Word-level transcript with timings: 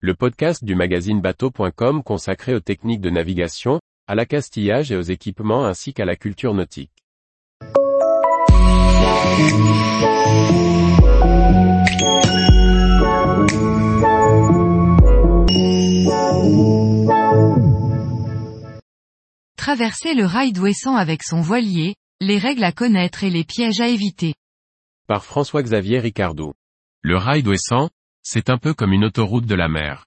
le 0.00 0.14
podcast 0.14 0.62
du 0.62 0.74
magazine 0.74 1.22
bateau.com 1.22 2.02
consacré 2.02 2.54
aux 2.54 2.60
techniques 2.60 3.00
de 3.00 3.08
navigation, 3.08 3.80
à 4.06 4.14
l'accastillage 4.14 4.92
et 4.92 4.96
aux 4.96 5.00
équipements 5.00 5.64
ainsi 5.64 5.94
qu'à 5.94 6.04
la 6.04 6.16
culture 6.16 6.52
nautique. 6.52 6.92
Traverser 19.56 20.14
le 20.14 20.26
rail 20.26 20.52
d'Ouessant 20.52 20.94
avec 20.94 21.22
son 21.22 21.40
voilier, 21.40 21.94
les 22.20 22.36
règles 22.36 22.64
à 22.64 22.72
connaître 22.72 23.24
et 23.24 23.30
les 23.30 23.44
pièges 23.44 23.80
à 23.80 23.88
éviter. 23.88 24.34
Par 25.08 25.24
François-Xavier 25.24 26.00
Ricardou. 26.00 26.52
Le 27.02 27.16
rail 27.16 27.42
d'Ouessant, 27.42 27.88
c'est 28.28 28.50
un 28.50 28.58
peu 28.58 28.74
comme 28.74 28.92
une 28.92 29.04
autoroute 29.04 29.46
de 29.46 29.54
la 29.54 29.68
mer. 29.68 30.04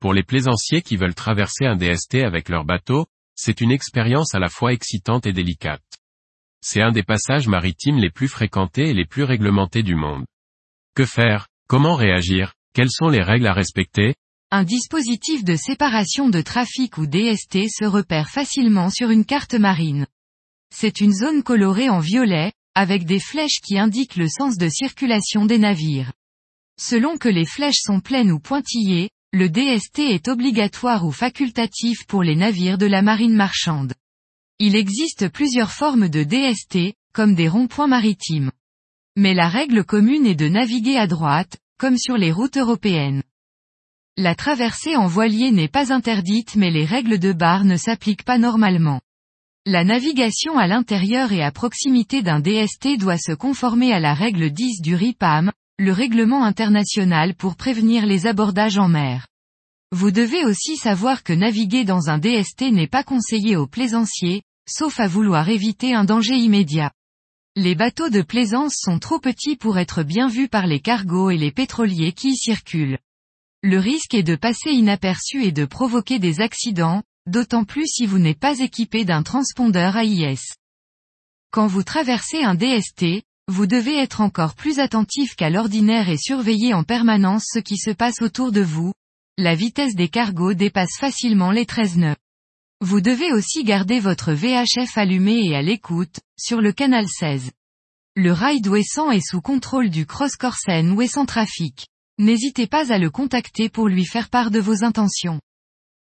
Pour 0.00 0.12
les 0.12 0.24
plaisanciers 0.24 0.82
qui 0.82 0.96
veulent 0.96 1.14
traverser 1.14 1.66
un 1.66 1.76
DST 1.76 2.16
avec 2.16 2.48
leur 2.48 2.64
bateau, 2.64 3.06
c'est 3.36 3.60
une 3.60 3.70
expérience 3.70 4.34
à 4.34 4.40
la 4.40 4.48
fois 4.48 4.72
excitante 4.72 5.24
et 5.24 5.32
délicate. 5.32 5.84
C'est 6.60 6.82
un 6.82 6.90
des 6.90 7.04
passages 7.04 7.46
maritimes 7.46 7.98
les 7.98 8.10
plus 8.10 8.26
fréquentés 8.26 8.88
et 8.88 8.92
les 8.92 9.04
plus 9.04 9.22
réglementés 9.22 9.84
du 9.84 9.94
monde. 9.94 10.24
Que 10.96 11.06
faire? 11.06 11.46
Comment 11.68 11.94
réagir? 11.94 12.54
Quelles 12.74 12.90
sont 12.90 13.08
les 13.08 13.22
règles 13.22 13.46
à 13.46 13.52
respecter? 13.52 14.16
Un 14.50 14.64
dispositif 14.64 15.44
de 15.44 15.54
séparation 15.54 16.30
de 16.30 16.40
trafic 16.40 16.98
ou 16.98 17.06
DST 17.06 17.68
se 17.68 17.84
repère 17.84 18.30
facilement 18.30 18.90
sur 18.90 19.10
une 19.10 19.24
carte 19.24 19.54
marine. 19.54 20.08
C'est 20.74 21.00
une 21.00 21.14
zone 21.14 21.44
colorée 21.44 21.88
en 21.88 22.00
violet, 22.00 22.52
avec 22.74 23.04
des 23.04 23.20
flèches 23.20 23.60
qui 23.64 23.78
indiquent 23.78 24.16
le 24.16 24.28
sens 24.28 24.58
de 24.58 24.68
circulation 24.68 25.46
des 25.46 25.58
navires. 25.58 26.10
Selon 26.80 27.18
que 27.18 27.28
les 27.28 27.46
flèches 27.46 27.80
sont 27.80 28.00
pleines 28.00 28.32
ou 28.32 28.40
pointillées, 28.40 29.10
le 29.32 29.48
DST 29.48 30.00
est 30.00 30.28
obligatoire 30.28 31.04
ou 31.04 31.12
facultatif 31.12 32.06
pour 32.06 32.22
les 32.22 32.36
navires 32.36 32.78
de 32.78 32.86
la 32.86 33.02
marine 33.02 33.34
marchande. 33.34 33.94
Il 34.58 34.76
existe 34.76 35.28
plusieurs 35.28 35.72
formes 35.72 36.08
de 36.08 36.22
DST, 36.22 36.94
comme 37.12 37.34
des 37.34 37.48
ronds-points 37.48 37.86
maritimes. 37.86 38.50
Mais 39.16 39.34
la 39.34 39.48
règle 39.48 39.84
commune 39.84 40.26
est 40.26 40.34
de 40.34 40.48
naviguer 40.48 40.96
à 40.96 41.06
droite, 41.06 41.56
comme 41.78 41.98
sur 41.98 42.16
les 42.16 42.32
routes 42.32 42.56
européennes. 42.56 43.22
La 44.16 44.34
traversée 44.34 44.96
en 44.96 45.06
voilier 45.06 45.50
n'est 45.50 45.68
pas 45.68 45.92
interdite 45.92 46.54
mais 46.54 46.70
les 46.70 46.84
règles 46.84 47.18
de 47.18 47.32
barre 47.32 47.64
ne 47.64 47.76
s'appliquent 47.76 48.24
pas 48.24 48.38
normalement. 48.38 49.00
La 49.66 49.82
navigation 49.82 50.58
à 50.58 50.66
l'intérieur 50.66 51.32
et 51.32 51.42
à 51.42 51.50
proximité 51.50 52.22
d'un 52.22 52.38
DST 52.38 52.96
doit 52.98 53.18
se 53.18 53.32
conformer 53.32 53.92
à 53.92 53.98
la 53.98 54.14
règle 54.14 54.50
10 54.50 54.82
du 54.82 54.94
RIPAM, 54.94 55.50
le 55.78 55.92
règlement 55.92 56.44
international 56.44 57.34
pour 57.34 57.56
prévenir 57.56 58.06
les 58.06 58.26
abordages 58.26 58.78
en 58.78 58.86
mer. 58.86 59.26
Vous 59.90 60.12
devez 60.12 60.44
aussi 60.44 60.76
savoir 60.76 61.24
que 61.24 61.32
naviguer 61.32 61.84
dans 61.84 62.10
un 62.10 62.18
DST 62.18 62.70
n'est 62.70 62.86
pas 62.86 63.02
conseillé 63.02 63.56
aux 63.56 63.66
plaisanciers, 63.66 64.42
sauf 64.68 65.00
à 65.00 65.08
vouloir 65.08 65.48
éviter 65.48 65.92
un 65.92 66.04
danger 66.04 66.36
immédiat. 66.36 66.92
Les 67.56 67.74
bateaux 67.74 68.08
de 68.08 68.22
plaisance 68.22 68.74
sont 68.76 69.00
trop 69.00 69.18
petits 69.18 69.56
pour 69.56 69.78
être 69.78 70.04
bien 70.04 70.28
vus 70.28 70.48
par 70.48 70.68
les 70.68 70.78
cargos 70.78 71.30
et 71.30 71.36
les 71.36 71.50
pétroliers 71.50 72.12
qui 72.12 72.30
y 72.30 72.36
circulent. 72.36 72.98
Le 73.62 73.78
risque 73.78 74.14
est 74.14 74.22
de 74.22 74.36
passer 74.36 74.70
inaperçu 74.70 75.42
et 75.42 75.52
de 75.52 75.64
provoquer 75.64 76.20
des 76.20 76.40
accidents, 76.40 77.02
d'autant 77.26 77.64
plus 77.64 77.86
si 77.86 78.06
vous 78.06 78.18
n'êtes 78.18 78.38
pas 78.38 78.60
équipé 78.60 79.04
d'un 79.04 79.24
transpondeur 79.24 79.96
AIS. 79.96 80.54
Quand 81.50 81.66
vous 81.66 81.82
traversez 81.82 82.42
un 82.42 82.54
DST, 82.54 83.24
vous 83.48 83.66
devez 83.66 83.98
être 83.98 84.22
encore 84.22 84.54
plus 84.54 84.78
attentif 84.78 85.36
qu'à 85.36 85.50
l'ordinaire 85.50 86.08
et 86.08 86.16
surveiller 86.16 86.72
en 86.72 86.82
permanence 86.82 87.44
ce 87.52 87.58
qui 87.58 87.76
se 87.76 87.90
passe 87.90 88.22
autour 88.22 88.52
de 88.52 88.62
vous. 88.62 88.94
La 89.36 89.54
vitesse 89.54 89.94
des 89.94 90.08
cargos 90.08 90.54
dépasse 90.54 90.96
facilement 90.98 91.50
les 91.50 91.66
13 91.66 91.96
nœuds. 91.98 92.16
Vous 92.80 93.00
devez 93.00 93.32
aussi 93.32 93.62
garder 93.62 94.00
votre 94.00 94.32
VHF 94.32 94.96
allumé 94.96 95.46
et 95.46 95.56
à 95.56 95.62
l'écoute, 95.62 96.20
sur 96.38 96.60
le 96.60 96.72
canal 96.72 97.06
16. 97.06 97.50
Le 98.16 98.32
rail 98.32 98.60
d'Ouessant 98.60 99.10
est 99.10 99.26
sous 99.26 99.40
contrôle 99.40 99.90
du 99.90 100.06
Cross 100.06 100.36
Corsen 100.36 100.92
Ouessant 100.92 101.26
Trafic. 101.26 101.88
N'hésitez 102.18 102.66
pas 102.66 102.92
à 102.92 102.98
le 102.98 103.10
contacter 103.10 103.68
pour 103.68 103.88
lui 103.88 104.06
faire 104.06 104.30
part 104.30 104.50
de 104.50 104.60
vos 104.60 104.84
intentions. 104.84 105.40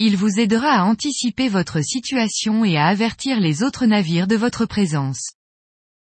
Il 0.00 0.16
vous 0.16 0.40
aidera 0.40 0.70
à 0.70 0.84
anticiper 0.84 1.48
votre 1.48 1.82
situation 1.82 2.64
et 2.64 2.76
à 2.76 2.86
avertir 2.86 3.38
les 3.40 3.62
autres 3.62 3.86
navires 3.86 4.26
de 4.26 4.36
votre 4.36 4.64
présence. 4.64 5.32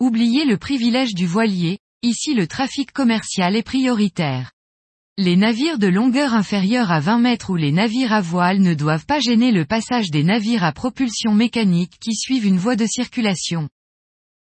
Oubliez 0.00 0.44
le 0.44 0.58
privilège 0.58 1.14
du 1.14 1.26
voilier, 1.26 1.78
ici 2.02 2.34
le 2.34 2.48
trafic 2.48 2.92
commercial 2.92 3.54
est 3.54 3.62
prioritaire. 3.62 4.50
Les 5.16 5.36
navires 5.36 5.78
de 5.78 5.86
longueur 5.86 6.34
inférieure 6.34 6.90
à 6.90 6.98
20 6.98 7.18
mètres 7.18 7.50
ou 7.50 7.56
les 7.56 7.70
navires 7.70 8.12
à 8.12 8.20
voile 8.20 8.60
ne 8.60 8.74
doivent 8.74 9.06
pas 9.06 9.20
gêner 9.20 9.52
le 9.52 9.64
passage 9.64 10.10
des 10.10 10.24
navires 10.24 10.64
à 10.64 10.72
propulsion 10.72 11.32
mécanique 11.32 11.94
qui 12.00 12.16
suivent 12.16 12.46
une 12.46 12.58
voie 12.58 12.74
de 12.74 12.86
circulation. 12.86 13.68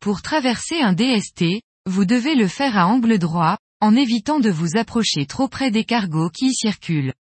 Pour 0.00 0.22
traverser 0.22 0.80
un 0.80 0.94
DST, 0.94 1.62
vous 1.86 2.04
devez 2.04 2.34
le 2.34 2.48
faire 2.48 2.76
à 2.76 2.88
angle 2.88 3.18
droit, 3.18 3.58
en 3.80 3.94
évitant 3.94 4.40
de 4.40 4.50
vous 4.50 4.76
approcher 4.76 5.26
trop 5.26 5.46
près 5.46 5.70
des 5.70 5.84
cargos 5.84 6.30
qui 6.30 6.46
y 6.46 6.54
circulent. 6.54 7.14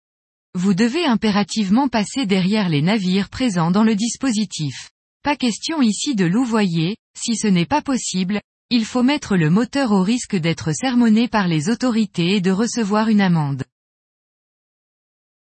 Vous 0.55 0.75
devez 0.75 1.05
impérativement 1.05 1.89
passer 1.89 2.25
derrière 2.25 2.69
les 2.69 2.83
navires 2.83 3.29
présents 3.29 3.73
dans 3.73 3.83
le 3.83 3.97
dispositif. 3.97 4.91
Pas 5.27 5.35
question 5.35 5.83
ici 5.83 6.15
de 6.15 6.25
louvoyer, 6.25 6.99
si 7.19 7.35
ce 7.35 7.49
n'est 7.49 7.67
pas 7.67 7.83
possible, 7.83 8.41
il 8.71 8.85
faut 8.85 9.03
mettre 9.03 9.37
le 9.37 9.51
moteur 9.51 9.91
au 9.91 10.01
risque 10.01 10.37
d'être 10.37 10.71
sermonné 10.71 11.27
par 11.27 11.49
les 11.49 11.69
autorités 11.69 12.37
et 12.37 12.41
de 12.41 12.53
recevoir 12.53 13.09
une 13.09 13.21
amende. 13.21 13.65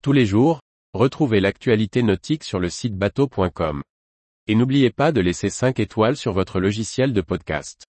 Tous 0.02 0.12
les 0.12 0.26
jours, 0.26 0.60
retrouvez 0.96 1.40
l'actualité 1.40 2.02
nautique 2.02 2.46
sur 2.46 2.58
le 2.58 2.72
site 2.72 2.96
bateau.com. 2.96 3.84
Et 4.48 4.56
n'oubliez 4.56 4.90
pas 4.90 5.12
de 5.12 5.22
laisser 5.22 5.52
5 5.52 5.80
étoiles 5.80 6.18
sur 6.18 6.34
votre 6.34 6.60
logiciel 6.60 7.14
de 7.14 7.22
podcast. 7.22 7.86